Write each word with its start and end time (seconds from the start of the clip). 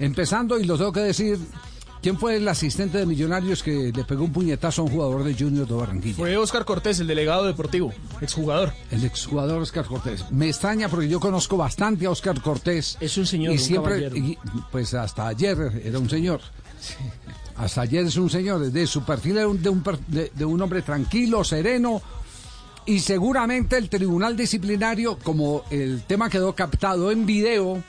Empezando, 0.00 0.58
y 0.58 0.64
lo 0.64 0.76
tengo 0.78 0.92
que 0.92 1.00
decir, 1.00 1.38
¿quién 2.02 2.18
fue 2.18 2.36
el 2.36 2.48
asistente 2.48 2.98
de 2.98 3.06
Millonarios 3.06 3.62
que 3.62 3.92
le 3.94 4.04
pegó 4.04 4.24
un 4.24 4.32
puñetazo 4.32 4.82
a 4.82 4.84
un 4.86 4.90
jugador 4.90 5.22
de 5.24 5.34
Junior 5.34 5.68
de 5.68 5.74
Barranquilla? 5.74 6.16
Fue 6.16 6.36
Oscar 6.36 6.64
Cortés, 6.64 6.98
el 7.00 7.06
delegado 7.06 7.44
deportivo, 7.44 7.92
exjugador. 8.20 8.72
El 8.90 9.04
exjugador 9.04 9.60
Oscar 9.62 9.84
Cortés. 9.84 10.24
Me 10.30 10.48
extraña 10.48 10.88
porque 10.88 11.08
yo 11.08 11.20
conozco 11.20 11.56
bastante 11.56 12.06
a 12.06 12.10
Oscar 12.10 12.40
Cortés. 12.40 12.96
Es 13.00 13.16
un 13.18 13.26
señor, 13.26 13.52
y 13.52 13.58
un 13.58 13.62
siempre, 13.62 14.08
y, 14.14 14.38
pues 14.72 14.94
hasta 14.94 15.28
ayer 15.28 15.80
era 15.84 15.98
un 15.98 16.08
señor. 16.10 16.40
Hasta 17.56 17.82
ayer 17.82 18.06
es 18.06 18.16
un 18.16 18.30
señor. 18.30 18.70
De 18.70 18.86
su 18.86 19.02
perfil 19.04 19.36
era 19.36 19.46
un- 19.48 19.62
de, 19.62 19.68
un, 19.68 19.82
de- 20.08 20.32
de 20.34 20.44
un 20.46 20.60
hombre 20.62 20.80
tranquilo, 20.82 21.44
sereno. 21.44 22.00
Y 22.86 23.00
seguramente 23.00 23.76
el 23.76 23.90
tribunal 23.90 24.34
disciplinario, 24.34 25.18
como 25.22 25.62
el 25.70 26.02
tema 26.04 26.30
quedó 26.30 26.54
captado 26.54 27.10
en 27.10 27.26
video, 27.26 27.82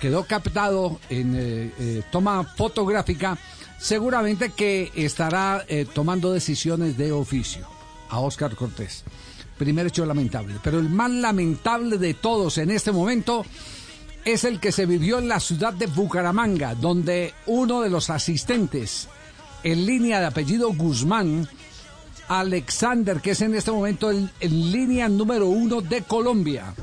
quedó 0.00 0.24
captado 0.24 1.00
en 1.08 1.34
eh, 1.34 1.72
eh, 1.78 2.02
toma 2.10 2.44
fotográfica, 2.44 3.38
seguramente 3.78 4.50
que 4.50 4.92
estará 4.94 5.64
eh, 5.68 5.86
tomando 5.92 6.32
decisiones 6.32 6.96
de 6.96 7.12
oficio 7.12 7.66
a 8.08 8.20
Oscar 8.20 8.54
Cortés. 8.54 9.04
Primer 9.58 9.86
hecho 9.86 10.04
lamentable. 10.04 10.56
Pero 10.62 10.78
el 10.78 10.90
más 10.90 11.10
lamentable 11.10 11.98
de 11.98 12.14
todos 12.14 12.58
en 12.58 12.70
este 12.70 12.92
momento 12.92 13.44
es 14.24 14.44
el 14.44 14.60
que 14.60 14.72
se 14.72 14.86
vivió 14.86 15.18
en 15.18 15.28
la 15.28 15.40
ciudad 15.40 15.72
de 15.72 15.86
Bucaramanga, 15.86 16.74
donde 16.74 17.32
uno 17.46 17.80
de 17.80 17.88
los 17.88 18.10
asistentes 18.10 19.08
en 19.62 19.86
línea 19.86 20.20
de 20.20 20.26
apellido 20.26 20.72
Guzmán, 20.74 21.48
Alexander, 22.28 23.20
que 23.20 23.30
es 23.30 23.40
en 23.40 23.54
este 23.54 23.70
momento 23.70 24.10
el, 24.10 24.30
en 24.40 24.72
línea 24.72 25.08
número 25.08 25.46
uno 25.46 25.80
de 25.80 26.02
Colombia. 26.02 26.74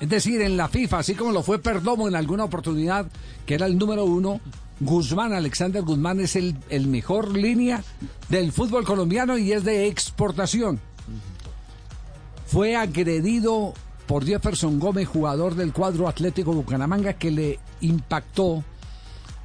Es 0.00 0.08
decir, 0.08 0.42
en 0.42 0.56
la 0.56 0.68
FIFA, 0.68 0.98
así 0.98 1.14
como 1.14 1.32
lo 1.32 1.42
fue 1.42 1.58
Perdomo 1.58 2.06
en 2.08 2.16
alguna 2.16 2.44
oportunidad, 2.44 3.06
que 3.46 3.54
era 3.54 3.66
el 3.66 3.78
número 3.78 4.04
uno, 4.04 4.40
Guzmán, 4.80 5.32
Alexander 5.32 5.82
Guzmán 5.82 6.20
es 6.20 6.36
el, 6.36 6.54
el 6.68 6.86
mejor 6.86 7.34
línea 7.34 7.82
del 8.28 8.52
fútbol 8.52 8.84
colombiano 8.84 9.38
y 9.38 9.52
es 9.52 9.64
de 9.64 9.86
exportación. 9.86 10.80
Fue 12.46 12.76
agredido 12.76 13.72
por 14.06 14.24
Jefferson 14.24 14.78
Gómez, 14.78 15.08
jugador 15.08 15.54
del 15.54 15.72
cuadro 15.72 16.08
Atlético 16.08 16.52
Bucaramanga, 16.52 17.14
que 17.14 17.30
le 17.30 17.58
impactó 17.80 18.62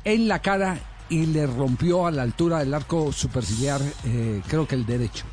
en 0.03 0.27
la 0.27 0.39
cara 0.39 0.79
y 1.09 1.25
le 1.25 1.47
rompió 1.47 2.07
a 2.07 2.11
la 2.11 2.23
altura 2.23 2.59
del 2.59 2.73
arco 2.73 3.11
superciliar, 3.11 3.81
eh, 4.05 4.41
creo 4.47 4.67
que 4.67 4.75
el 4.75 4.85
derecho. 4.85 5.25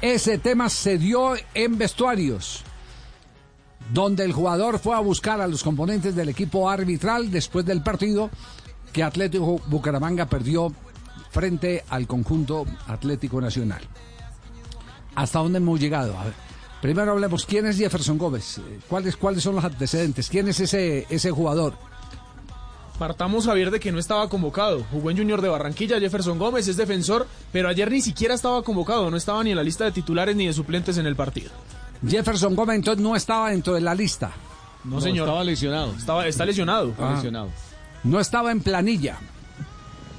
Ese 0.00 0.38
tema 0.38 0.68
se 0.68 0.98
dio 0.98 1.34
en 1.54 1.78
vestuarios, 1.78 2.64
donde 3.92 4.24
el 4.24 4.32
jugador 4.32 4.78
fue 4.78 4.94
a 4.94 5.00
buscar 5.00 5.40
a 5.40 5.46
los 5.46 5.62
componentes 5.62 6.14
del 6.14 6.28
equipo 6.28 6.68
arbitral 6.68 7.30
después 7.30 7.64
del 7.64 7.82
partido 7.82 8.30
que 8.92 9.02
Atlético 9.02 9.60
Bucaramanga 9.66 10.26
perdió 10.26 10.72
frente 11.30 11.84
al 11.88 12.06
conjunto 12.06 12.66
Atlético 12.86 13.40
Nacional. 13.40 13.82
¿Hasta 15.14 15.38
dónde 15.40 15.58
hemos 15.58 15.80
llegado? 15.80 16.16
A 16.18 16.24
ver, 16.24 16.34
primero 16.80 17.12
hablemos, 17.12 17.44
¿quién 17.44 17.66
es 17.66 17.76
Jefferson 17.76 18.18
Gómez? 18.18 18.58
Eh, 18.58 18.78
¿Cuáles, 18.88 19.16
¿Cuáles 19.16 19.42
son 19.42 19.56
los 19.56 19.64
antecedentes? 19.64 20.28
¿Quién 20.28 20.48
es 20.48 20.60
ese, 20.60 21.06
ese 21.10 21.30
jugador? 21.30 21.74
Partamos 22.98 23.46
Javier 23.46 23.70
de 23.70 23.78
que 23.78 23.92
no 23.92 23.98
estaba 23.98 24.28
convocado. 24.28 24.84
Jugó 24.90 25.10
en 25.10 25.18
Junior 25.18 25.40
de 25.40 25.48
Barranquilla, 25.48 26.00
Jefferson 26.00 26.38
Gómez 26.38 26.66
es 26.66 26.76
defensor, 26.76 27.28
pero 27.52 27.68
ayer 27.68 27.90
ni 27.90 28.00
siquiera 28.00 28.34
estaba 28.34 28.62
convocado, 28.62 29.10
no 29.10 29.16
estaba 29.16 29.42
ni 29.44 29.50
en 29.50 29.56
la 29.56 29.62
lista 29.62 29.84
de 29.84 29.92
titulares 29.92 30.34
ni 30.34 30.46
de 30.46 30.52
suplentes 30.52 30.98
en 30.98 31.06
el 31.06 31.14
partido. 31.14 31.50
Jefferson 32.06 32.54
Gómez 32.54 32.76
entonces 32.76 33.02
no 33.02 33.16
estaba 33.16 33.50
dentro 33.50 33.74
de 33.74 33.80
la 33.80 33.94
lista, 33.94 34.30
No, 34.84 34.96
No, 34.96 35.00
señor. 35.00 35.26
Estaba 35.26 35.44
lesionado. 35.44 35.92
Estaba, 35.96 36.26
está 36.26 36.44
lesionado. 36.46 36.94
Ah. 36.98 37.12
lesionado. 37.16 37.50
no 38.04 38.20
estaba 38.20 38.52
en 38.52 38.60
planilla. 38.60 39.18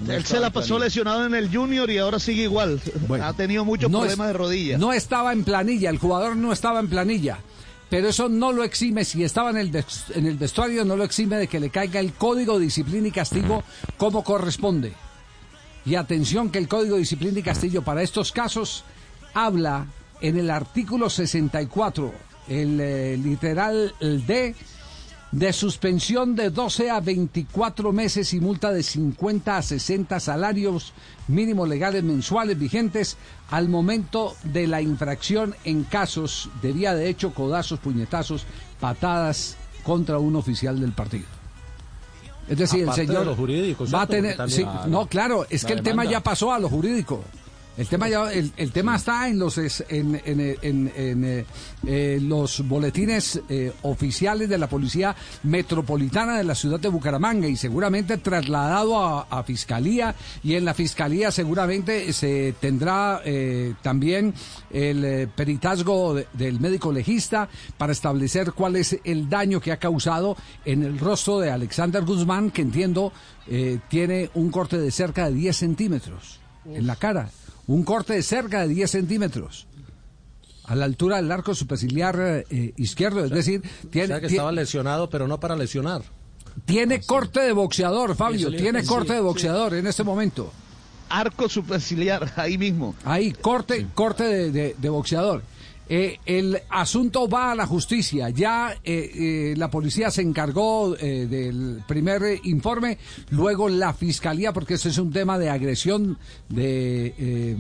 No 0.06 0.14
Él 0.14 0.26
se 0.26 0.40
la 0.40 0.50
pasó 0.50 0.68
planilla. 0.76 0.86
lesionado 0.86 1.26
en 1.26 1.34
el 1.36 1.54
Junior 1.54 1.90
y 1.90 1.98
ahora 1.98 2.20
sigue 2.20 2.44
igual. 2.44 2.80
Bueno, 3.08 3.26
ha 3.26 3.34
tenido 3.34 3.66
muchos 3.66 3.90
no 3.92 4.00
problemas 4.00 4.28
es- 4.28 4.34
de 4.34 4.38
rodillas. 4.38 4.80
No 4.80 4.94
estaba 4.94 5.34
en 5.34 5.44
planilla, 5.44 5.90
el 5.90 5.98
jugador 5.98 6.36
no 6.36 6.52
estaba 6.54 6.80
en 6.80 6.88
planilla. 6.90 7.40
Pero 7.90 8.08
eso 8.10 8.30
no 8.30 8.52
lo 8.52 8.64
exime, 8.64 9.04
si 9.04 9.24
estaba 9.24 9.50
en 9.50 9.58
el, 9.58 9.76
en 10.14 10.26
el 10.28 10.38
vestuario, 10.38 10.86
no 10.86 10.96
lo 10.96 11.04
exime 11.04 11.38
de 11.38 11.48
que 11.48 11.60
le 11.60 11.70
caiga 11.72 12.00
el 12.00 12.14
código 12.14 12.60
de 12.60 12.66
disciplina 12.66 13.08
y 13.08 13.12
castigo 13.12 13.64
como 13.98 14.24
corresponde. 14.24 14.94
Y 15.86 15.96
atención 15.96 16.50
que 16.52 16.60
el 16.60 16.68
código 16.68 16.94
de 16.96 17.00
disciplina 17.02 17.40
y 17.40 17.42
castigo 17.44 17.82
para 17.82 18.04
estos 18.04 18.32
casos 18.32 18.84
habla 19.34 19.88
en 20.22 20.38
el 20.38 20.50
artículo 20.50 21.10
64, 21.10 22.12
el 22.48 22.80
eh, 22.80 23.18
literal 23.18 23.94
el 24.00 24.26
D, 24.26 24.56
de 25.32 25.54
suspensión 25.54 26.36
de 26.36 26.50
12 26.50 26.90
a 26.90 27.00
24 27.02 27.92
meses 27.92 28.34
y 28.34 28.40
multa 28.40 28.72
de 28.72 28.82
50 28.82 29.58
a 29.58 29.62
60 29.62 30.20
salarios 30.20 30.94
mínimos 31.28 31.70
legales 31.70 32.04
mensuales 32.04 32.58
vigentes 32.58 33.16
al 33.52 33.70
momento 33.70 34.36
de 34.44 34.66
la 34.66 34.82
infracción 34.82 35.56
en 35.66 35.84
casos 35.84 36.50
de 36.62 36.72
vía 36.72 36.96
de 36.96 37.10
hecho, 37.10 37.34
codazos, 37.34 37.80
puñetazos, 37.80 38.46
patadas 38.80 39.56
contra 39.84 40.18
un 40.18 40.36
oficial 40.36 40.80
del 40.80 40.94
partido. 40.94 41.26
Es 42.48 42.58
decir, 42.58 42.84
Aparte 42.84 43.02
el 43.02 43.08
de 43.08 43.14
señor 43.14 43.94
va 43.94 44.02
a 44.02 44.08
tener, 44.08 44.50
sí, 44.50 44.66
no, 44.88 45.06
claro, 45.06 45.46
es 45.52 45.64
que 45.64 45.74
el 45.74 45.84
tema 45.84 46.06
ya 46.06 46.22
pasó 46.22 46.52
a 46.52 46.58
lo 46.58 46.68
jurídico. 46.68 47.24
El 47.80 47.88
tema 47.88 48.10
ya, 48.10 48.30
el, 48.34 48.52
el 48.58 48.72
tema 48.74 48.98
está 48.98 49.30
en 49.30 49.40
los 49.40 49.58
es- 49.58 49.86
en, 49.88 50.22
en, 50.26 50.40
en, 50.62 50.92
en, 50.96 51.24
eh, 51.24 51.46
eh, 51.88 52.20
los 52.22 52.68
boletines 52.68 53.40
eh, 53.48 53.72
oficiales 53.84 54.50
de 54.50 54.58
la 54.58 54.68
policía 54.68 55.16
metropolitana 55.44 56.38
de 56.38 56.44
la 56.44 56.56
ciudad 56.56 56.78
de 56.78 56.90
Bucaramanga 56.90 57.48
y 57.48 57.56
seguramente 57.56 58.18
trasladado 58.18 59.02
a, 59.02 59.22
a 59.30 59.44
fiscalía. 59.44 60.14
Y 60.44 60.56
en 60.56 60.66
la 60.66 60.74
fiscalía 60.74 61.32
seguramente 61.32 62.12
se 62.12 62.54
tendrá 62.60 63.22
eh, 63.24 63.74
también 63.82 64.34
el 64.72 65.06
eh, 65.06 65.28
peritazgo 65.34 66.16
de- 66.16 66.28
del 66.34 66.60
médico 66.60 66.92
legista 66.92 67.48
para 67.78 67.94
establecer 67.94 68.52
cuál 68.52 68.76
es 68.76 68.98
el 69.06 69.30
daño 69.30 69.62
que 69.62 69.72
ha 69.72 69.78
causado 69.78 70.36
en 70.66 70.84
el 70.84 71.00
rostro 71.00 71.40
de 71.40 71.50
Alexander 71.50 72.04
Guzmán 72.04 72.52
que 72.52 72.62
entiendo 72.62 73.14
eh, 73.48 73.80
tiene 73.88 74.30
un 74.34 74.52
corte 74.52 74.78
de 74.78 74.92
cerca 74.92 75.30
de 75.30 75.36
10 75.36 75.56
centímetros 75.56 76.42
en 76.66 76.86
la 76.86 76.98
cara 76.98 77.30
un 77.70 77.84
corte 77.84 78.14
de 78.14 78.24
cerca 78.24 78.62
de 78.62 78.70
10 78.74 78.90
centímetros 78.92 79.68
a 80.66 80.76
la 80.76 80.86
altura 80.86 81.18
del 81.18 81.32
arco 81.32 81.54
superciliar 81.56 82.46
eh, 82.50 82.74
izquierdo, 82.78 83.24
es 83.26 83.32
decir, 83.32 83.62
O 83.86 83.88
tiene, 83.88 84.08
sea 84.08 84.20
que 84.20 84.28
estaba 84.28 84.52
lesionado, 84.52 85.10
pero 85.10 85.28
no 85.28 85.40
para 85.40 85.56
lesionar. 85.56 86.02
tiene 86.66 87.02
corte 87.02 87.40
de 87.42 87.54
boxeador, 87.54 88.16
Fabio, 88.16 88.50
tiene 88.52 88.82
sí, 88.82 88.88
corte 88.88 89.14
de 89.14 89.20
sí. 89.20 89.24
boxeador 89.24 89.74
en 89.76 89.88
este 89.88 90.04
momento. 90.04 90.52
Arco 91.10 91.50
superciliar, 91.50 92.32
ahí 92.36 92.58
mismo. 92.58 92.94
Ahí, 93.04 93.32
corte, 93.34 93.88
corte 93.96 94.24
de, 94.24 94.52
de- 94.52 94.76
de 94.78 94.90
boxeador. 94.90 95.42
Eh, 95.92 96.20
el 96.28 96.62
asunto 96.70 97.28
va 97.28 97.52
a 97.52 97.56
la 97.56 97.66
justicia. 97.66 98.30
Ya 98.30 98.74
eh, 98.84 99.12
eh, 99.16 99.54
la 99.58 99.72
policía 99.72 100.12
se 100.12 100.22
encargó 100.22 100.96
eh, 100.96 101.26
del 101.26 101.82
primer 101.88 102.22
informe, 102.44 103.00
luego 103.32 103.68
la 103.70 103.94
fiscalía, 103.94 104.54
porque 104.54 104.76
ese 104.76 104.90
es 104.90 105.00
un 105.00 105.12
tema 105.12 105.40
de 105.40 105.50
agresión 105.50 106.20
de 106.48 107.16
eh, 107.18 107.58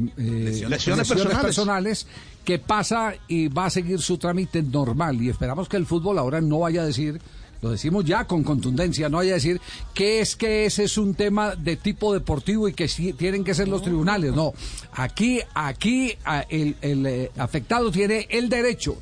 Lesiones 0.69 1.07
personales. 1.07 1.41
personales, 1.41 2.07
que 2.45 2.59
pasa 2.59 3.15
y 3.27 3.47
va 3.47 3.65
a 3.65 3.69
seguir 3.71 3.99
su 3.99 4.19
trámite 4.19 4.61
normal. 4.61 5.19
Y 5.21 5.29
esperamos 5.29 5.67
que 5.67 5.77
el 5.77 5.87
fútbol 5.87 6.19
ahora 6.19 6.39
no 6.39 6.59
vaya 6.59 6.83
a 6.83 6.85
decir 6.85 7.19
lo 7.61 7.71
decimos 7.71 8.05
ya 8.05 8.25
con 8.25 8.43
contundencia, 8.43 9.09
no 9.09 9.17
vaya 9.17 9.31
a 9.31 9.35
decir 9.35 9.59
que 9.93 10.21
es 10.21 10.35
que 10.35 10.65
ese 10.65 10.85
es 10.85 10.97
un 10.97 11.13
tema 11.13 11.55
de 11.55 11.75
tipo 11.75 12.13
deportivo 12.13 12.67
y 12.67 12.73
que 12.73 12.87
sí 12.87 13.13
tienen 13.13 13.43
que 13.43 13.53
ser 13.53 13.67
los 13.67 13.81
tribunales. 13.81 14.33
No, 14.33 14.53
aquí, 14.93 15.41
aquí 15.53 16.13
el, 16.49 16.75
eh, 16.81 17.31
afectado 17.37 17.91
tiene 17.91 18.27
el 18.29 18.49
derecho 18.49 18.97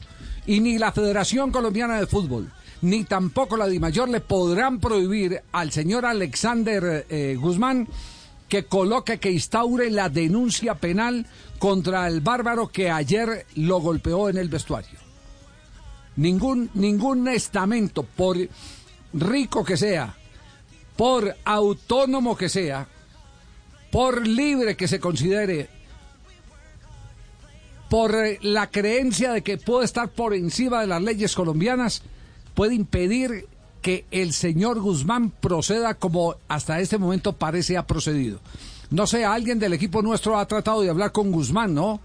y 0.46 0.60
ni 0.60 0.78
la 0.78 0.92
Federación 0.92 1.52
Colombiana 1.52 2.00
de 2.00 2.08
Fútbol 2.08 2.52
ni 2.82 3.06
tampoco 3.06 3.58
la 3.58 3.68
DIMAYOR 3.68 4.08
le 4.08 4.22
podrán 4.22 4.80
prohibir 4.80 5.42
al 5.52 5.72
señor 5.72 6.06
Alexander 6.06 7.08
eh, 7.10 7.36
Guzmán 7.40 7.88
que 8.48 8.66
coloque, 8.66 9.20
que 9.20 9.32
instaure 9.32 9.90
la 9.90 10.10
denuncia 10.10 10.76
penal 10.76 11.26
contra 11.60 12.08
el 12.08 12.22
bárbaro 12.22 12.68
que 12.68 12.90
ayer 12.90 13.46
lo 13.56 13.80
golpeó 13.80 14.30
en 14.30 14.38
el 14.38 14.48
vestuario. 14.48 15.07
Ningún, 16.18 16.70
ningún 16.74 17.28
estamento, 17.28 18.04
por 18.04 18.38
rico 19.14 19.64
que 19.64 19.78
sea, 19.78 20.16
por 20.96 21.36
autónomo 21.46 22.36
que 22.36 22.50
sea, 22.50 22.88
por 23.92 24.28
libre 24.28 24.76
que 24.76 24.88
se 24.88 25.00
considere, 25.00 25.70
por 27.90 28.16
eh, 28.16 28.40
la 28.42 28.70
creencia 28.70 29.32
de 29.32 29.42
que 29.42 29.58
puede 29.58 29.86
estar 29.86 30.10
por 30.10 30.34
encima 30.34 30.82
de 30.82 30.88
las 30.88 31.02
leyes 31.02 31.36
colombianas, 31.36 32.02
puede 32.54 32.76
impedir 32.76 33.48
que 33.82 34.06
el 34.12 34.34
señor 34.34 34.80
Guzmán 34.82 35.30
proceda 35.30 35.94
como 35.94 36.36
hasta 36.48 36.80
este 36.82 36.98
momento 36.98 37.34
parece 37.34 37.78
ha 37.78 37.88
procedido. 37.88 38.40
No 38.90 39.06
sé, 39.06 39.26
alguien 39.26 39.60
del 39.60 39.74
equipo 39.74 40.02
nuestro 40.02 40.38
ha 40.38 40.48
tratado 40.48 40.82
de 40.82 40.90
hablar 40.90 41.12
con 41.12 41.32
Guzmán, 41.32 41.74
¿no? 41.74 42.00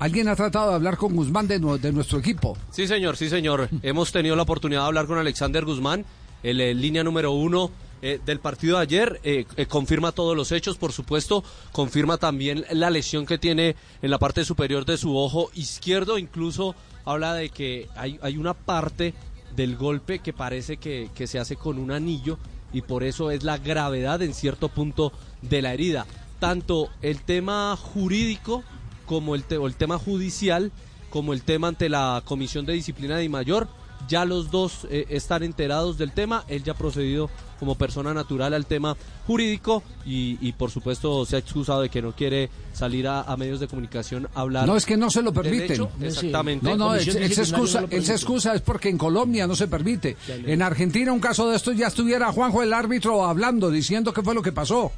Alguien 0.00 0.28
ha 0.28 0.34
tratado 0.36 0.70
de 0.70 0.74
hablar 0.76 0.96
con 0.96 1.14
Guzmán 1.14 1.46
de, 1.46 1.58
nu- 1.60 1.78
de 1.78 1.92
nuestro 1.92 2.18
equipo. 2.18 2.56
Sí, 2.70 2.86
señor, 2.86 3.16
sí, 3.16 3.28
señor. 3.28 3.68
Hemos 3.82 4.10
tenido 4.12 4.34
la 4.34 4.42
oportunidad 4.42 4.80
de 4.80 4.86
hablar 4.86 5.06
con 5.06 5.18
Alexander 5.18 5.64
Guzmán. 5.64 6.04
el, 6.42 6.56
línea 6.80 7.04
número 7.04 7.32
uno 7.32 7.70
eh, 8.00 8.18
del 8.24 8.40
partido 8.40 8.78
de 8.78 8.82
ayer, 8.82 9.20
eh, 9.24 9.44
eh, 9.58 9.66
confirma 9.66 10.10
todos 10.12 10.34
los 10.34 10.52
hechos, 10.52 10.78
por 10.78 10.90
supuesto, 10.92 11.44
confirma 11.70 12.16
también 12.16 12.64
la 12.70 12.88
lesión 12.88 13.26
que 13.26 13.36
tiene 13.36 13.76
en 14.00 14.10
la 14.10 14.18
parte 14.18 14.42
superior 14.46 14.86
de 14.86 14.96
su 14.96 15.14
ojo 15.18 15.50
izquierdo, 15.54 16.16
incluso 16.16 16.74
habla 17.04 17.34
de 17.34 17.50
que 17.50 17.88
hay, 17.94 18.38
una 18.38 18.54
parte 18.54 19.12
del 19.54 19.76
golpe 19.76 20.20
que 20.20 20.32
parece 20.32 20.78
que 20.78 21.26
se 21.26 21.38
hace 21.38 21.56
con 21.56 21.78
un 21.78 21.90
anillo 21.90 22.38
y 22.72 22.80
por 22.80 23.02
eso 23.04 23.30
es 23.30 23.42
la 23.42 23.58
gravedad 23.58 24.22
en 24.22 24.32
cierto 24.32 24.70
punto 24.70 25.12
de 25.42 25.60
la 25.60 25.74
herida. 25.74 26.06
Tanto 26.38 26.88
el 27.02 27.20
tema 27.20 27.76
jurídico 27.76 28.62
como 29.10 29.34
el, 29.34 29.42
te- 29.42 29.58
o 29.58 29.66
el 29.66 29.74
tema 29.74 29.98
judicial, 29.98 30.70
como 31.10 31.32
el 31.32 31.42
tema 31.42 31.66
ante 31.66 31.88
la 31.88 32.22
Comisión 32.24 32.64
de 32.64 32.74
Disciplina 32.74 33.16
de 33.16 33.28
Mayor, 33.28 33.66
ya 34.08 34.24
los 34.24 34.52
dos 34.52 34.86
eh, 34.88 35.04
están 35.10 35.42
enterados 35.42 35.98
del 35.98 36.12
tema. 36.12 36.44
Él 36.46 36.62
ya 36.62 36.72
ha 36.74 36.76
procedido 36.76 37.28
como 37.58 37.74
persona 37.74 38.14
natural 38.14 38.54
al 38.54 38.66
tema 38.66 38.96
jurídico 39.26 39.82
y, 40.06 40.38
y, 40.40 40.52
por 40.52 40.70
supuesto 40.70 41.26
se 41.26 41.34
ha 41.34 41.38
excusado 41.40 41.82
de 41.82 41.88
que 41.88 42.00
no 42.00 42.12
quiere 42.12 42.50
salir 42.72 43.08
a, 43.08 43.22
a 43.22 43.36
medios 43.36 43.58
de 43.58 43.66
comunicación 43.66 44.28
a 44.36 44.42
hablar. 44.42 44.64
No, 44.68 44.76
es 44.76 44.86
que 44.86 44.96
no 44.96 45.10
se 45.10 45.22
lo 45.22 45.32
permiten. 45.32 45.72
hecho. 45.72 45.90
Exactamente. 46.00 46.70
No, 46.70 46.76
no, 46.76 46.94
él, 46.94 47.02
se 47.04 47.42
excusa, 47.42 47.80
no 47.80 47.88
él 47.90 48.04
se 48.04 48.12
excusa 48.12 48.54
es 48.54 48.62
porque 48.62 48.88
en 48.90 48.96
Colombia 48.96 49.48
no 49.48 49.56
se 49.56 49.66
permite. 49.66 50.16
En 50.28 50.62
Argentina 50.62 51.12
un 51.12 51.20
caso 51.20 51.50
de 51.50 51.56
estos 51.56 51.76
ya 51.76 51.88
estuviera 51.88 52.30
Juanjo 52.32 52.62
el 52.62 52.72
árbitro 52.72 53.24
hablando, 53.24 53.70
diciendo 53.72 54.12
qué 54.14 54.22
fue 54.22 54.34
lo 54.36 54.40
que 54.42 54.52
pasó. 54.52 54.92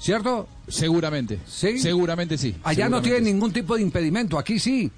¿Cierto? 0.00 0.48
Seguramente. 0.66 1.38
Sí. 1.46 1.78
Seguramente 1.78 2.38
sí. 2.38 2.56
Allá 2.64 2.88
no 2.88 3.02
tiene 3.02 3.18
sí. 3.18 3.24
ningún 3.24 3.52
tipo 3.52 3.76
de 3.76 3.82
impedimento, 3.82 4.38
aquí 4.38 4.58
sí. 4.58 4.90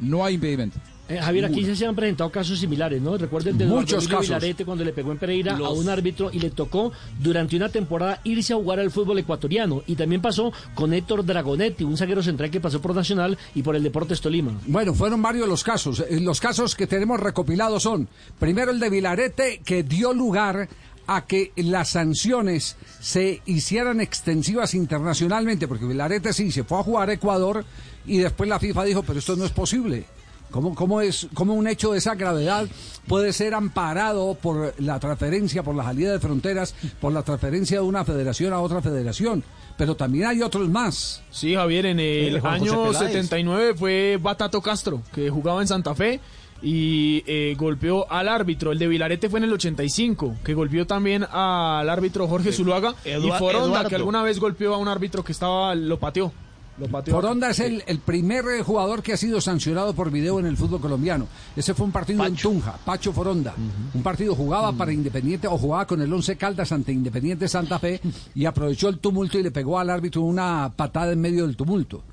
No 0.00 0.24
hay 0.24 0.34
impedimento. 0.34 0.78
Eh, 1.10 1.18
Javier, 1.22 1.46
aquí 1.46 1.54
Ninguno. 1.56 1.74
se 1.74 1.86
han 1.86 1.96
presentado 1.96 2.30
casos 2.30 2.58
similares, 2.58 3.00
¿no? 3.00 3.16
Recuerda 3.16 3.48
el 3.48 3.56
de 3.56 3.64
Muchos 3.64 4.06
casos. 4.06 4.26
Vilarete 4.26 4.66
cuando 4.66 4.84
le 4.84 4.92
pegó 4.92 5.10
en 5.10 5.16
Pereira 5.18 5.56
a 5.56 5.70
un 5.70 5.88
árbitro 5.88 6.30
y 6.30 6.38
le 6.38 6.50
tocó 6.50 6.92
durante 7.18 7.56
una 7.56 7.70
temporada 7.70 8.20
irse 8.24 8.52
a 8.52 8.56
jugar 8.56 8.78
al 8.78 8.90
fútbol 8.90 9.18
ecuatoriano. 9.18 9.82
Y 9.86 9.96
también 9.96 10.20
pasó 10.20 10.52
con 10.74 10.92
Héctor 10.92 11.24
Dragonetti, 11.24 11.82
un 11.84 11.96
zaguero 11.96 12.22
central 12.22 12.50
que 12.50 12.60
pasó 12.60 12.82
por 12.82 12.94
Nacional 12.94 13.38
y 13.54 13.62
por 13.62 13.74
el 13.74 13.82
Deportes 13.82 14.20
Tolima. 14.20 14.52
Bueno, 14.66 14.92
fueron 14.92 15.22
varios 15.22 15.48
los 15.48 15.64
casos. 15.64 16.04
Eh, 16.10 16.20
Los 16.20 16.40
casos 16.40 16.74
que 16.74 16.86
tenemos 16.86 17.18
recopilados 17.18 17.84
son, 17.84 18.06
primero 18.38 18.70
el 18.70 18.78
de 18.78 18.90
Vilarete, 18.90 19.62
que 19.64 19.82
dio 19.84 20.12
lugar 20.12 20.68
a 21.08 21.24
que 21.24 21.52
las 21.56 21.88
sanciones 21.88 22.76
se 23.00 23.40
hicieran 23.46 24.00
extensivas 24.00 24.74
internacionalmente, 24.74 25.66
porque 25.66 25.86
Vilarete 25.86 26.34
sí 26.34 26.52
se 26.52 26.64
fue 26.64 26.78
a 26.78 26.82
jugar 26.82 27.08
a 27.08 27.14
Ecuador 27.14 27.64
y 28.06 28.18
después 28.18 28.48
la 28.48 28.60
FIFA 28.60 28.84
dijo, 28.84 29.02
pero 29.02 29.18
esto 29.18 29.34
no 29.34 29.46
es 29.46 29.50
posible. 29.50 30.04
¿Cómo, 30.50 30.74
cómo 30.74 31.00
es, 31.00 31.28
cómo 31.34 31.54
un 31.54 31.66
hecho 31.66 31.92
de 31.92 31.98
esa 31.98 32.14
gravedad 32.14 32.66
puede 33.06 33.32
ser 33.32 33.54
amparado 33.54 34.34
por 34.34 34.74
la 34.78 35.00
transferencia, 35.00 35.62
por 35.62 35.74
la 35.74 35.84
salida 35.84 36.12
de 36.12 36.20
fronteras, 36.20 36.74
por 37.00 37.12
la 37.12 37.22
transferencia 37.22 37.80
de 37.80 37.86
una 37.86 38.04
federación 38.04 38.52
a 38.52 38.60
otra 38.60 38.82
federación? 38.82 39.44
Pero 39.78 39.94
también 39.94 40.26
hay 40.26 40.42
otros 40.42 40.68
más. 40.68 41.22
Sí, 41.30 41.54
Javier, 41.54 41.86
en 41.86 42.00
el, 42.00 42.34
El 42.34 42.40
José 42.40 42.54
año 42.54 42.84
Peláez. 42.84 42.98
79 42.98 43.74
fue 43.76 44.18
Batato 44.20 44.60
Castro, 44.60 45.02
que 45.14 45.30
jugaba 45.30 45.62
en 45.62 45.68
Santa 45.68 45.94
Fe 45.94 46.20
y 46.62 47.22
eh, 47.26 47.54
golpeó 47.58 48.10
al 48.10 48.28
árbitro. 48.28 48.72
El 48.72 48.78
de 48.78 48.88
Vilarete 48.88 49.28
fue 49.28 49.38
en 49.38 49.44
el 49.44 49.52
85, 49.52 50.36
que 50.44 50.54
golpeó 50.54 50.86
también 50.86 51.24
al 51.24 51.88
árbitro 51.88 52.26
Jorge 52.26 52.52
Zuluaga. 52.52 52.94
y 53.04 53.30
Foronda, 53.38 53.66
Eduardo. 53.68 53.88
que 53.88 53.96
alguna 53.96 54.22
vez 54.22 54.38
golpeó 54.40 54.74
a 54.74 54.78
un 54.78 54.88
árbitro 54.88 55.22
que 55.24 55.32
estaba, 55.32 55.74
lo 55.74 55.98
pateó. 55.98 56.32
Lo 56.78 56.86
pateó. 56.86 57.12
Foronda 57.14 57.50
es 57.50 57.58
el, 57.58 57.82
el 57.88 57.98
primer 57.98 58.44
eh, 58.46 58.62
jugador 58.62 59.02
que 59.02 59.12
ha 59.12 59.16
sido 59.16 59.40
sancionado 59.40 59.94
por 59.94 60.12
video 60.12 60.38
en 60.38 60.46
el 60.46 60.56
fútbol 60.56 60.80
colombiano. 60.80 61.26
Ese 61.56 61.74
fue 61.74 61.86
un 61.86 61.92
partido 61.92 62.24
en 62.24 62.36
Tunja, 62.36 62.78
Pacho 62.84 63.12
Foronda. 63.12 63.54
Un 63.94 64.02
partido 64.02 64.34
jugaba 64.36 64.72
para 64.72 64.92
Independiente 64.92 65.48
o 65.48 65.58
jugaba 65.58 65.86
con 65.86 66.00
el 66.00 66.12
Once 66.12 66.36
Caldas 66.36 66.70
ante 66.70 66.92
Independiente 66.92 67.48
Santa 67.48 67.80
Fe 67.80 68.00
y 68.34 68.44
aprovechó 68.44 68.88
el 68.88 68.98
tumulto 69.00 69.38
y 69.38 69.42
le 69.42 69.50
pegó 69.50 69.78
al 69.78 69.90
árbitro 69.90 70.22
una 70.22 70.70
patada 70.74 71.12
en 71.12 71.20
medio 71.20 71.46
del 71.46 71.56
tumulto. 71.56 72.04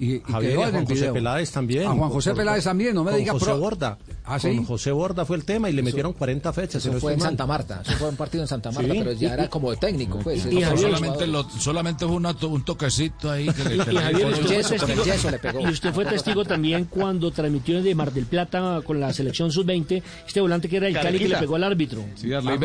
Y, 0.00 0.14
y 0.14 0.20
Javier, 0.20 0.52
quedó 0.52 0.64
a 0.64 0.70
Juan 0.70 0.86
José. 0.86 1.12
Peláez 1.12 1.50
también. 1.52 1.86
A 1.86 1.90
Juan 1.92 2.10
José 2.10 2.34
Peláez 2.34 2.64
también, 2.64 2.94
no 2.94 3.04
me 3.04 3.10
con 3.10 3.20
diga 3.20 3.32
José 3.34 3.44
pro- 3.44 3.58
Borda. 3.58 3.98
¿Ah, 4.24 4.38
sí? 4.38 4.56
Con 4.56 4.64
José 4.64 4.92
Borda 4.92 5.24
fue 5.26 5.36
el 5.36 5.44
tema 5.44 5.68
y 5.68 5.72
le 5.74 5.82
metieron 5.82 6.14
40 6.14 6.52
fechas. 6.54 6.76
Eso 6.82 6.92
no 6.94 6.98
fue 7.00 7.12
en 7.12 7.18
mal. 7.18 7.28
Santa 7.28 7.46
Marta, 7.46 7.82
eso 7.86 7.92
fue 7.98 8.08
un 8.08 8.16
partido 8.16 8.42
en 8.42 8.48
Santa 8.48 8.70
Marta, 8.72 8.92
Sí. 8.92 8.98
pero 8.98 9.12
ya 9.12 9.34
era 9.34 9.50
como 9.50 9.70
de 9.70 9.76
técnico, 9.76 10.18
pues. 10.20 10.46
Y 10.50 10.58
Eso 10.62 10.76
solamente, 10.76 11.26
lo- 11.26 11.48
solamente 11.50 12.06
fue 12.06 12.16
una 12.16 12.34
un 12.42 12.64
toquecito 12.64 13.30
ahí 13.30 13.46
que 13.48 13.64
le, 13.76 13.84
Javier, 13.84 14.26
usted 14.32 14.56
yeso, 14.56 14.74
testigo, 14.86 15.30
le 15.30 15.38
pegó. 15.38 15.60
y 15.60 15.66
usted 15.70 15.92
fue 15.92 16.04
testigo 16.06 16.44
también 16.46 16.86
cuando 16.86 17.30
transmitió 17.30 17.82
de 17.82 17.94
Mar 17.94 18.10
del 18.12 18.24
Plata 18.26 18.80
con 18.84 18.98
la 19.00 19.12
selección 19.12 19.52
sub-20 19.52 20.02
este 20.26 20.40
volante 20.40 20.68
que 20.68 20.78
era 20.78 20.88
el 20.88 20.94
Cali 20.94 21.18
que 21.18 21.28
le 21.28 21.36
pegó 21.36 21.56
al 21.56 21.64
árbitro. 21.64 22.02
Sí, 22.14 22.32
Arley 22.32 22.58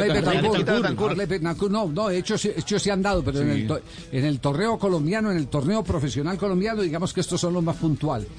no, 1.70 1.88
no, 1.92 2.10
hechos, 2.10 2.46
hechos 2.46 2.82
se 2.82 2.92
han 2.92 3.02
dado, 3.02 3.24
pero 3.24 3.42
en, 3.42 3.50
el, 3.50 3.68
to- 3.68 3.80
en 4.12 4.26
el 4.26 4.40
torneo 4.40 4.78
colombiano, 4.78 5.32
en 5.32 5.38
el 5.38 5.48
torneo 5.48 5.84
profesional 5.84 6.38
colombiano, 6.38 6.82
digamos 6.82 7.14
que 7.14 7.22
estos 7.26 7.42
son 7.42 7.54
los 7.54 7.64
más 7.64 7.76
puntuales. 7.76 8.30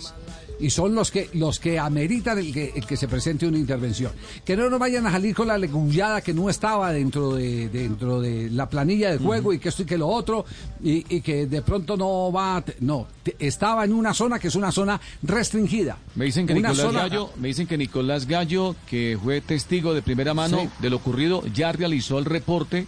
Y 0.59 0.71
son 0.71 0.95
los 0.95 1.11
que 1.11 1.29
los 1.35 1.61
que 1.61 1.79
ameritan 1.79 2.39
el 2.39 2.51
que, 2.51 2.73
el 2.75 2.87
que 2.87 2.97
se 2.97 3.07
presente 3.09 3.47
una 3.47 3.59
intervención. 3.59 4.13
Que 4.43 4.57
no 4.57 4.71
nos 4.71 4.81
vayan 4.81 5.07
a 5.07 5.13
salir 5.13 5.35
con 5.35 5.49
la 5.49 5.59
legullada 5.59 6.23
que 6.23 6.33
no 6.33 6.49
estaba 6.49 6.93
dentro 6.93 7.35
de 7.35 7.69
dentro 7.69 8.23
de 8.23 8.49
la 8.49 8.67
planilla 8.67 9.11
de 9.13 9.19
juego 9.19 9.53
y 9.53 9.59
que 9.59 9.69
esto 9.69 9.83
y 9.83 9.85
que 9.85 9.99
lo 9.99 10.09
otro, 10.09 10.47
y, 10.83 11.05
y 11.15 11.21
que 11.21 11.45
de 11.47 11.61
pronto 11.61 11.99
no 11.99 12.33
va 12.33 12.65
No, 12.81 13.07
estaba 13.39 13.85
en 13.85 13.93
una 13.93 14.15
zona 14.15 14.39
que 14.39 14.49
es 14.49 14.55
una 14.55 14.73
zona 14.73 14.99
restringida. 15.23 15.99
Me 16.15 16.25
dicen 16.25 16.47
que 16.47 16.55
Una 16.55 16.71
Nicolás 16.71 16.87
zona- 16.87 17.01
Gallo, 17.03 17.31
me 17.39 17.49
dicen 17.49 17.67
que 17.67 17.77
Nicolás 17.77 18.27
Gallo, 18.27 18.77
que 18.89 19.19
fue 19.23 19.43
testigo 19.43 19.93
de 19.93 20.01
primera 20.01 20.33
mano 20.33 20.61
Sí. 20.63 20.69
de 20.81 20.89
lo 20.89 20.97
ocurrido, 20.97 21.43
ya 21.55 21.71
realizó 21.73 22.19
el 22.19 22.25
reporte 22.25 22.87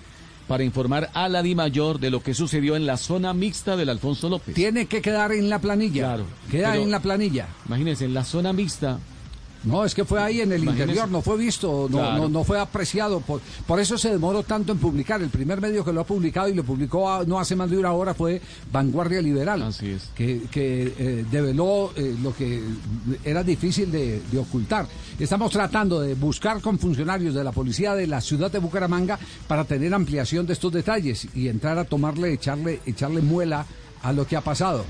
para 0.48 0.64
informar 0.64 1.10
a 1.12 1.28
la 1.28 1.42
DIMAYOR 1.42 2.00
de 2.00 2.10
lo 2.10 2.22
que 2.22 2.34
sucedió 2.34 2.74
en 2.74 2.86
la 2.86 2.96
zona 2.96 3.34
mixta 3.34 3.76
del 3.76 3.90
Alfonso 3.90 4.28
López. 4.28 4.54
Tiene 4.54 4.86
que 4.86 5.02
quedar 5.02 5.30
en 5.32 5.48
la 5.50 5.60
planilla. 5.60 6.02
Claro, 6.02 6.24
Queda 6.50 6.76
en 6.76 6.90
la 6.90 7.00
planilla. 7.00 7.48
Imagínense, 7.66 8.06
en 8.06 8.14
la 8.14 8.24
zona 8.24 8.52
mixta, 8.52 8.98
No, 9.64 9.84
es 9.84 9.94
que 9.94 10.04
fue 10.04 10.22
ahí 10.22 10.40
en 10.40 10.52
el 10.52 10.62
Imagínese. 10.62 10.82
interior, 10.90 11.10
no 11.10 11.20
fue 11.20 11.36
visto, 11.36 11.88
no, 11.90 11.98
Claro. 11.98 12.18
no, 12.22 12.28
no 12.28 12.44
fue 12.44 12.60
apreciado. 12.60 13.20
Por, 13.20 13.40
por 13.66 13.80
eso 13.80 13.98
se 13.98 14.10
demoró 14.10 14.42
tanto 14.42 14.72
en 14.72 14.78
publicar. 14.78 15.20
El 15.20 15.30
primer 15.30 15.60
medio 15.60 15.84
que 15.84 15.92
lo 15.92 16.00
ha 16.02 16.06
publicado 16.06 16.48
y 16.48 16.54
lo 16.54 16.62
publicó 16.64 17.10
a- 17.10 17.24
no 17.24 17.38
hace 17.40 17.56
más 17.56 17.68
de 17.68 17.76
una 17.76 17.92
hora 17.92 18.14
fue 18.14 18.40
Vanguardia 18.72 19.20
Liberal. 19.20 19.62
Así 19.62 19.90
es. 19.90 20.10
Que, 20.14 20.42
que, 20.50 20.94
eh, 20.98 21.24
develó 21.30 21.92
eh, 21.96 22.14
lo 22.22 22.34
que 22.34 22.62
era 23.24 23.42
difícil 23.42 23.90
de, 23.90 24.22
de 24.30 24.38
ocultar. 24.38 24.86
Estamos 25.18 25.50
tratando 25.50 26.00
de 26.00 26.14
buscar 26.14 26.60
con 26.60 26.78
funcionarios 26.78 27.34
de 27.34 27.42
la 27.42 27.52
policía 27.52 27.94
de 27.94 28.06
la 28.06 28.20
ciudad 28.20 28.50
de 28.52 28.58
Bucaramanga 28.60 29.18
para 29.48 29.64
tener 29.64 29.92
ampliación 29.92 30.46
de 30.46 30.52
estos 30.52 30.72
detalles 30.72 31.26
y 31.34 31.48
entrar 31.48 31.78
a 31.78 31.84
tomarle, 31.84 32.32
echarle, 32.32 32.80
echarle 32.86 33.20
muela 33.22 33.66
a 34.02 34.12
lo 34.12 34.26
que 34.26 34.36
ha 34.36 34.40
pasado. 34.40 34.84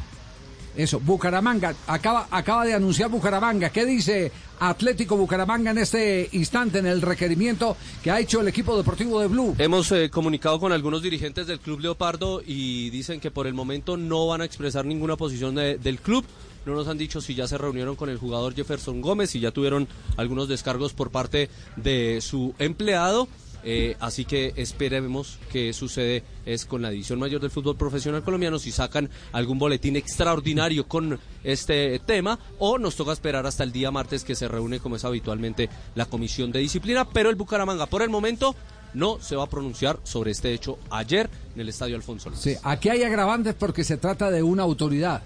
Eso, 0.77 1.01
Bucaramanga, 1.01 1.75
acaba, 1.87 2.29
acaba 2.31 2.65
de 2.65 2.75
anunciar 2.75 3.11
Bucaramanga. 3.11 3.71
¿Qué 3.71 3.85
dice 3.85 4.31
Atlético 4.61 5.17
Bucaramanga 5.17 5.73
en 5.73 5.79
este 5.79 6.29
instante, 6.33 6.79
en 6.79 6.87
el 6.87 7.03
requerimiento 7.03 7.77
que 8.03 8.11
ha 8.11 8.21
hecho 8.21 8.41
el 8.41 8.49
equipo 8.49 8.77
deportivo 8.77 9.21
de 9.21 9.27
Blue? 9.27 9.55
Hemos 9.59 9.91
eh, 9.93 10.09
comunicado 10.11 10.61
con 10.61 10.71
algunos 10.73 11.03
dirigentes 11.03 11.47
del 11.49 11.59
Club 11.61 11.81
Leopardo 11.81 12.43
y 12.47 12.91
dicen 12.91 13.19
que 13.21 13.31
por 13.33 13.47
el 13.49 13.55
momento 13.55 13.97
no 13.97 14.27
van 14.29 14.41
a 14.41 14.45
expresar 14.45 14.85
ninguna 14.85 15.17
posición 15.17 15.55
de- 15.57 15.79
del 15.79 15.99
club. 15.99 16.25
No 16.67 16.75
nos 16.75 16.87
han 16.87 16.99
dicho 16.99 17.21
si 17.21 17.35
ya 17.35 17.49
se 17.49 17.57
reunieron 17.57 17.97
con 17.97 18.11
el 18.11 18.19
jugador 18.19 18.55
Jefferson 18.55 19.01
Gómez, 19.01 19.31
si 19.31 19.41
ya 19.41 19.51
tuvieron 19.53 19.89
algunos 20.17 20.49
descargos 20.49 20.93
por 20.93 21.11
parte 21.11 21.49
de 21.77 22.21
su 22.21 22.55
empleado. 22.59 23.27
Eh, 23.65 23.97
así 23.99 24.25
que 24.25 24.53
esperemos 24.57 25.39
que 25.51 25.73
sucede 25.73 26.23
es 26.47 26.65
con 26.65 26.81
la 26.81 26.91
división 26.91 27.19
mayor 27.19 27.41
del 27.41 27.51
fútbol 27.51 27.77
profesional 27.77 28.23
colombiano 28.23 28.59
si 28.59 28.71
sacan 28.71 29.11
algún 29.33 29.59
boletín 29.59 29.97
extraordinario 29.97 30.87
con 30.87 31.19
este 31.43 31.99
tema 31.99 32.39
o 32.59 32.79
nos 32.79 32.95
toca 32.95 33.13
esperar 33.13 33.47
hasta 33.47 33.65
el 33.65 33.73
día 33.73 33.91
martes 33.91 34.23
que 34.23 34.37
se 34.37 34.47
reúne 34.47 34.79
como 34.79 34.95
es 34.95 35.05
habitualmente 35.05 35.69
la 35.97 36.07
comisión 36.07 36.53
de 36.53 36.61
disciplina 36.61 37.09
pero 37.09 37.31
el 37.31 37.37
Bucaramanga 37.37 37.87
por 37.87 38.03
el 38.03 38.11
momento 38.11 38.55
no 38.95 39.19
se 39.21 39.37
va 39.37 39.45
a 39.45 39.49
pronunciar 39.49 39.99
sobre 40.05 40.31
este 40.31 40.53
hecho 40.53 40.79
ayer 40.91 41.29
en 41.55 41.61
el 41.61 41.69
estadio 41.69 41.97
Alfonso 41.97 42.31
López. 42.31 42.43
Sí, 42.43 42.55
aquí 42.63 42.89
hay 42.89 43.03
agravantes 43.03 43.55
porque 43.55 43.85
se 43.85 43.97
trata 43.97 44.31
de 44.31 44.43
una 44.43 44.63
autoridad. 44.63 45.23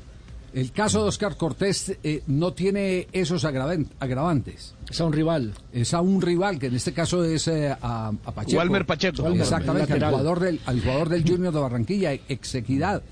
El 0.54 0.70
caso 0.72 1.02
de 1.02 1.08
Oscar 1.08 1.36
Cortés 1.36 1.96
eh, 2.04 2.22
no 2.26 2.52
tiene 2.52 3.08
esos 3.12 3.44
agravan- 3.44 3.88
agravantes. 4.00 4.74
Es 4.90 5.00
a 5.00 5.06
un 5.06 5.12
rival. 5.14 5.54
Es 5.72 5.94
a 5.94 6.00
un 6.02 6.20
rival, 6.20 6.58
que 6.58 6.66
en 6.66 6.74
este 6.74 6.92
caso 6.92 7.24
es 7.24 7.48
eh, 7.48 7.70
a, 7.70 8.08
a 8.08 8.32
Pacheco. 8.32 8.58
Walmer 8.58 8.84
Pacheco. 8.84 9.26
Exactamente, 9.28 9.94
al 9.94 10.10
jugador, 10.10 10.40
del, 10.40 10.60
al 10.66 10.80
jugador 10.82 11.08
del 11.08 11.22
Junior 11.26 11.54
de 11.54 11.60
Barranquilla, 11.60 12.12
ex 12.12 12.54
Equidad, 12.54 13.02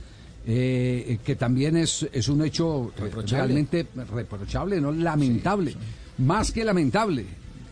eh, 0.47 1.18
que 1.25 1.37
también 1.37 1.76
es, 1.76 2.06
es 2.12 2.28
un 2.28 2.44
hecho 2.44 2.92
eh, 2.99 3.11
realmente 3.26 3.87
reprochable, 4.14 4.80
no 4.80 4.92
lamentable, 4.92 5.75
más 6.18 6.52
que 6.52 6.64
lamentable, 6.64 7.25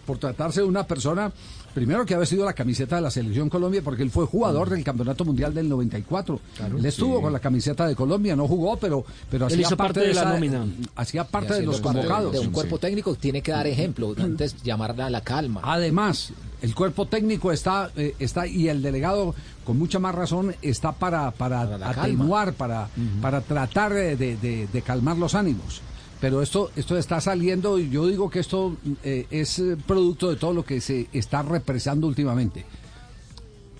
por 0.09 0.19
tratarse 0.19 0.62
de 0.62 0.67
una 0.67 0.87
persona 0.87 1.31
Primero 1.75 2.05
que 2.05 2.15
ha 2.15 2.19
vestido 2.19 2.45
la 2.45 2.55
camiseta 2.55 2.97
de 2.97 3.03
la 3.03 3.11
Selección 3.11 3.49
Colombia 3.49 3.83
porque 3.85 4.03
él 4.03 4.11
fue 4.11 4.25
jugador 4.27 4.71
del 4.71 4.83
Campeonato 4.83 5.25
Mundial 5.25 5.55
del 5.55 5.69
94. 5.69 6.41
él 6.79 6.85
estuvo 6.87 7.21
con 7.23 7.33
la 7.33 7.38
camiseta 7.38 7.87
de 7.87 7.95
Colombia, 7.95 8.35
no 8.35 8.49
jugó, 8.49 8.77
pero, 8.79 9.05
pero 9.31 9.47
Él 9.47 9.53
hacía 9.53 9.61
hizo 9.67 9.77
parte, 9.77 10.00
parte 10.00 10.09
de 10.09 10.15
la 10.15 10.21
esa- 10.23 10.33
nómina. 10.33 10.67
Hacía 10.97 11.25
parte 11.25 11.55
de 11.55 11.62
los 11.67 11.81
convocados. 11.81 12.33
De 12.33 12.41
un 12.41 12.50
cuerpo 12.50 12.79
técnico 12.79 13.15
tiene 13.15 13.43
que 13.43 13.53
dar 13.53 13.67
ejemplo, 13.69 14.12
antes 14.19 14.57
llamarla 14.65 15.07
a 15.07 15.11
la 15.11 15.21
calma. 15.21 15.61
Además, 15.62 16.33
el 16.62 16.75
cuerpo 16.75 17.07
técnico 17.07 17.53
está, 17.53 17.91
eh, 17.95 18.17
está 18.19 18.47
y 18.47 18.69
el 18.69 18.83
delegado, 18.83 19.35
con 19.65 19.79
mucha 19.79 20.00
más 20.00 20.15
razón, 20.15 20.57
está 20.62 20.93
para, 20.93 21.31
para, 21.31 21.61
atenuar, 21.91 22.55
para, 22.55 22.88
para 23.23 23.41
tratar 23.43 23.93
de- 23.93 24.17
de- 24.17 24.67
de 24.67 24.83
calmar 24.83 25.17
los 25.19 25.35
ánimos. 25.37 25.83
Pero 26.20 26.42
esto, 26.42 26.70
esto 26.75 26.96
está 26.98 27.20
saliendo 27.20 27.78
y 27.78 27.90
yo 27.90 28.06
digo 28.06 28.28
que 28.28 28.40
esto 28.40 28.76
eh, 29.04 29.26
es 29.30 29.58
eh, 29.60 29.76
producto 29.87 30.28
de 30.30 30.37
todo 30.37 30.52
lo 30.52 30.64
que 30.64 30.80
se 30.80 31.06
está 31.12 31.42
represando 31.42 32.06
últimamente 32.08 32.64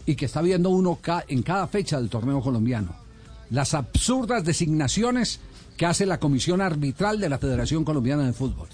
y 0.07 0.14
que 0.14 0.26
está 0.26 0.40
viendo 0.40 0.71
uno 0.71 0.99
ca- 1.02 1.25
en 1.26 1.42
cada 1.42 1.66
fecha 1.66 1.99
del 1.99 2.09
torneo 2.09 2.40
colombiano. 2.40 2.95
Las 3.50 3.75
absurdas 3.75 4.45
designaciones 4.45 5.40
que 5.76 5.87
hace 5.87 6.07
la 6.07 6.21
Comisión 6.21 6.61
Arbitral 6.61 7.18
de 7.21 7.28
la 7.28 7.38
Federación 7.38 7.85
Colombiana 7.85 8.25
de 8.26 8.33
Fútbol 8.33 8.68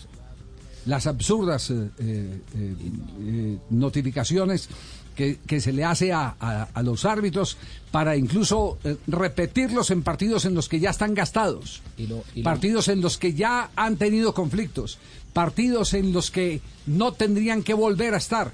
las 0.87 1.06
absurdas 1.06 1.71
eh, 1.71 3.59
notificaciones 3.71 4.68
que, 5.14 5.38
que 5.47 5.61
se 5.61 5.73
le 5.73 5.85
hace 5.85 6.12
a, 6.12 6.35
a- 6.40 6.68
a 6.75 6.83
los 6.83 7.04
árbitros 7.04 7.56
para 7.90 8.16
incluso 8.16 8.78
eh, 8.85 8.97
repetirlos 9.06 9.90
en 9.90 10.02
partidos 10.02 10.44
en 10.44 10.54
los 10.54 10.68
que 10.68 10.80
ya 10.80 10.90
están 10.90 11.14
gastados, 11.14 11.83
Y 11.97 12.06
lo- 12.06 12.25
y 12.35 12.40
lo- 12.40 12.44
partidos 12.44 12.88
en 12.88 13.00
los 13.00 13.18
que 13.18 13.35
ya 13.35 13.71
han 13.76 13.97
tenido 13.97 14.35
conflictos, 14.35 14.99
partidos 15.33 15.94
en 15.94 16.12
los 16.12 16.30
que 16.30 16.61
no 16.87 17.12
tendrían 17.12 17.62
que 17.62 17.75
volver 17.75 18.14
a 18.14 18.18
estar. 18.18 18.52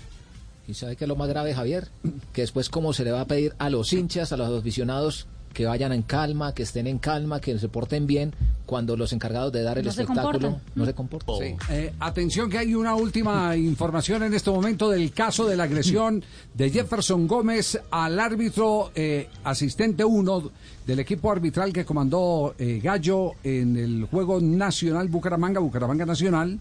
¿Y 0.68 0.74
sabe 0.74 0.94
qué 0.96 1.04
es 1.04 1.08
lo 1.08 1.16
más 1.16 1.28
grave, 1.28 1.52
Javier? 1.54 1.88
Que 2.32 2.42
después 2.42 2.68
como 2.70 2.92
se 2.92 3.02
le 3.04 3.10
va 3.10 3.22
a 3.22 3.26
pedir 3.26 3.54
a 3.58 3.70
los 3.70 3.92
hinchas, 3.92 4.32
a 4.32 4.36
los 4.36 4.56
aficionados, 4.60 5.26
que 5.52 5.66
vayan 5.66 5.92
en 5.92 6.02
calma, 6.02 6.54
que 6.54 6.62
estén 6.62 6.86
en 6.86 6.98
calma, 6.98 7.40
que 7.40 7.58
se 7.58 7.68
porten 7.68 8.06
bien, 8.06 8.32
cuando 8.66 8.96
los 8.96 9.12
encargados 9.12 9.52
de 9.52 9.62
dar 9.62 9.78
el 9.78 9.84
No 9.84 9.90
espectáculo 9.90 10.60
no 10.74 10.86
se 10.86 10.94
comportan. 10.94 11.36
Sí. 11.38 11.56
Eh, 11.70 11.92
atención 11.98 12.48
que 12.48 12.58
hay 12.58 12.74
una 12.74 12.94
última 12.94 13.56
información 13.56 14.22
en 14.22 14.32
este 14.32 14.50
momento 14.50 14.88
del 14.88 15.12
caso 15.12 15.46
de 15.46 15.56
la 15.56 15.64
agresión 15.64 16.22
de 16.54 16.70
Jefferson 16.70 17.26
Gómez 17.26 17.80
al 17.90 18.20
árbitro 18.20 18.92
eh, 18.94 19.28
asistente 19.42 20.04
1 20.04 20.50
del 20.86 21.00
equipo 21.00 21.30
arbitral 21.32 21.72
que 21.72 21.84
comandó 21.84 22.54
eh, 22.58 22.80
Gallo 22.82 23.32
en 23.42 23.76
el 23.76 24.04
juego 24.04 24.40
nacional 24.40 25.08
Bucaramanga, 25.08 25.60
Bucaramanga 25.60 26.06
Nacional, 26.06 26.58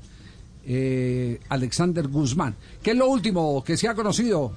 eh, 0.66 1.40
Alexander 1.50 2.08
Guzmán. 2.08 2.56
¿Qué 2.84 2.92
es 2.92 2.98
lo 2.98 3.08
último 3.08 3.64
que 3.64 3.78
se 3.78 3.88
ha 3.88 3.96
conocido? 3.96 4.52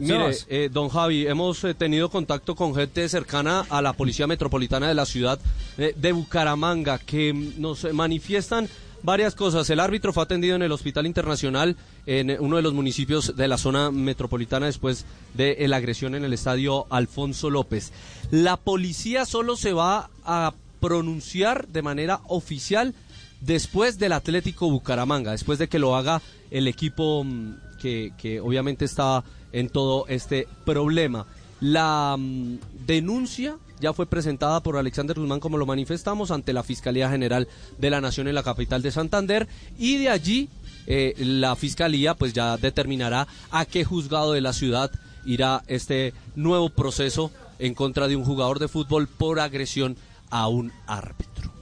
Mire, 0.00 0.30
eh, 0.48 0.70
don 0.72 0.88
Javi, 0.88 1.26
hemos 1.26 1.62
eh, 1.62 1.74
tenido 1.74 2.08
contacto 2.08 2.54
con 2.54 2.74
gente 2.74 3.06
cercana 3.06 3.66
a 3.68 3.82
la 3.82 3.92
Policía 3.92 4.26
Metropolitana 4.26 4.88
de 4.88 4.94
la 4.94 5.04
ciudad 5.04 5.38
eh, 5.76 5.92
de 5.94 6.12
Bucaramanga 6.12 6.98
que 6.98 7.34
mm, 7.34 7.60
nos 7.60 7.84
eh, 7.84 7.92
manifiestan 7.92 8.66
varias 9.02 9.34
cosas. 9.34 9.68
El 9.68 9.78
árbitro 9.78 10.14
fue 10.14 10.22
atendido 10.22 10.56
en 10.56 10.62
el 10.62 10.72
Hospital 10.72 11.04
Internacional 11.04 11.76
en 12.06 12.34
uno 12.40 12.56
de 12.56 12.62
los 12.62 12.72
municipios 12.72 13.36
de 13.36 13.46
la 13.46 13.58
zona 13.58 13.90
metropolitana 13.90 14.66
después 14.66 15.04
de 15.34 15.68
la 15.68 15.76
agresión 15.76 16.14
en 16.14 16.24
el 16.24 16.32
estadio 16.32 16.86
Alfonso 16.88 17.50
López. 17.50 17.92
La 18.30 18.56
policía 18.56 19.26
solo 19.26 19.56
se 19.56 19.74
va 19.74 20.08
a 20.24 20.54
pronunciar 20.80 21.68
de 21.68 21.82
manera 21.82 22.20
oficial 22.26 22.94
después 23.42 23.98
del 23.98 24.12
Atlético 24.12 24.70
Bucaramanga, 24.70 25.32
después 25.32 25.58
de 25.58 25.68
que 25.68 25.78
lo 25.78 25.94
haga 25.94 26.22
el 26.50 26.68
equipo 26.68 27.22
mm, 27.24 27.69
que, 27.80 28.12
que 28.16 28.40
obviamente 28.40 28.84
está 28.84 29.24
en 29.52 29.68
todo 29.68 30.06
este 30.08 30.46
problema. 30.64 31.26
La 31.60 32.16
mm, 32.18 32.58
denuncia 32.86 33.56
ya 33.80 33.92
fue 33.92 34.06
presentada 34.06 34.62
por 34.62 34.76
Alexander 34.76 35.18
Guzmán, 35.18 35.40
como 35.40 35.58
lo 35.58 35.66
manifestamos, 35.66 36.30
ante 36.30 36.52
la 36.52 36.62
Fiscalía 36.62 37.10
General 37.10 37.48
de 37.78 37.90
la 37.90 38.00
Nación 38.00 38.28
en 38.28 38.34
la 38.34 38.42
capital 38.42 38.82
de 38.82 38.90
Santander 38.90 39.48
y 39.78 39.96
de 39.96 40.10
allí 40.10 40.48
eh, 40.86 41.14
la 41.18 41.56
Fiscalía 41.56 42.14
pues 42.14 42.32
ya 42.32 42.56
determinará 42.56 43.26
a 43.50 43.64
qué 43.64 43.84
juzgado 43.84 44.32
de 44.32 44.40
la 44.40 44.52
ciudad 44.52 44.90
irá 45.24 45.62
este 45.66 46.14
nuevo 46.36 46.70
proceso 46.70 47.30
en 47.58 47.74
contra 47.74 48.08
de 48.08 48.16
un 48.16 48.24
jugador 48.24 48.58
de 48.58 48.68
fútbol 48.68 49.06
por 49.06 49.40
agresión 49.40 49.96
a 50.30 50.48
un 50.48 50.72
árbitro. 50.86 51.52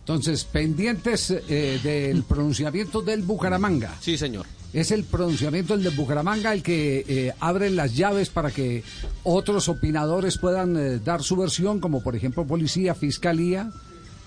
Entonces, 0.00 0.44
pendientes 0.44 1.30
eh, 1.30 1.80
del 1.82 2.24
pronunciamiento 2.24 3.00
del 3.00 3.22
Bucaramanga. 3.22 3.96
Sí, 4.00 4.18
señor. 4.18 4.44
Es 4.74 4.90
el 4.90 5.04
pronunciamiento 5.04 5.74
del 5.76 5.84
de 5.84 5.90
Bucaramanga 5.96 6.52
el 6.52 6.62
que 6.62 7.04
eh, 7.08 7.32
abre 7.40 7.70
las 7.70 7.94
llaves 7.96 8.28
para 8.28 8.50
que 8.50 8.82
otros 9.22 9.68
opinadores 9.68 10.36
puedan 10.36 10.76
eh, 10.76 10.98
dar 10.98 11.22
su 11.22 11.36
versión, 11.36 11.78
como 11.80 12.02
por 12.02 12.16
ejemplo 12.16 12.44
policía, 12.44 12.94
fiscalía 12.94 13.70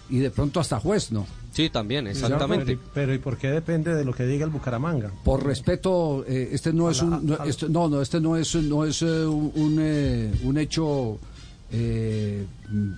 y 0.09 0.19
de 0.19 0.31
pronto 0.31 0.61
hasta 0.61 0.79
juez, 0.79 1.11
¿no? 1.11 1.27
Sí, 1.51 1.69
también, 1.69 2.05
Pero, 2.05 2.15
exactamente. 2.17 2.71
y- 2.73 2.79
pero 2.93 3.13
¿y 3.13 3.17
por 3.17 3.37
qué 3.37 3.49
depende 3.49 3.93
de 3.93 4.05
lo 4.05 4.13
que 4.13 4.25
diga 4.25 4.45
el 4.45 4.51
Bucaramanga? 4.51 5.11
Por 5.25 5.45
respeto, 5.45 6.23
eh, 6.25 6.47
este 6.53 6.71
no 6.71 6.89
es 6.89 7.01
un, 7.01 7.25
no, 7.27 7.43
este- 7.43 7.67
no, 7.67 7.89
no, 7.89 8.01
este 8.01 8.21
no 8.21 8.37
es, 8.37 8.55
no 8.55 8.85
es 8.85 9.01
eh, 9.01 9.25
un, 9.25 9.51
un, 9.55 9.77
eh, 9.81 10.31
un 10.43 10.57
hecho, 10.57 11.19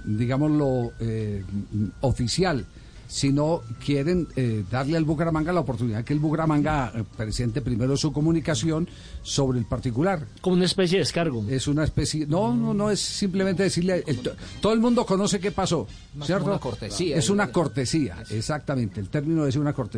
digámoslo, 0.06 0.92
oficial, 2.02 2.66
sino 3.10 3.64
quieren 3.84 4.28
eh, 4.36 4.64
darle 4.70 4.96
al 4.96 5.04
Bucaramanga 5.04 5.52
la 5.52 5.62
oportunidad 5.62 6.04
que 6.04 6.14
el 6.14 6.20
Bucaramanga 6.20 6.92
eh, 6.96 7.04
presente 7.18 7.60
primero 7.60 7.98
su 7.98 8.14
comunicación 8.14 8.88
sobre 9.24 9.58
el 9.58 9.66
particular. 9.66 10.28
Como 10.42 10.56
una 10.58 10.66
especie 10.66 10.98
de 11.00 11.02
descargo. 11.02 11.44
Es 11.50 11.68
una 11.68 11.84
especie, 11.84 12.28
no, 12.28 12.56
no, 12.56 12.74
no 12.76 12.92
es 12.92 13.00
simplemente 13.00 13.64
decirle, 13.64 14.04
el- 14.06 14.20
to- 14.20 14.34
todo 14.62 14.74
el 14.74 14.80
mundo 14.80 15.08
conoce 15.08 15.40
qué 15.40 15.52
pasó, 15.52 15.88
¿cierto? 16.24 16.44
como 16.44 16.52
una 16.54 16.60
cortesía. 16.62 17.18
Es 17.18 17.32
una 17.32 17.52
cortesía, 17.52 18.24
exactamente, 18.30 19.00
el 19.00 19.10
término 19.10 19.48
es 19.48 19.56
una 19.56 19.74
cortesía. 19.74 19.90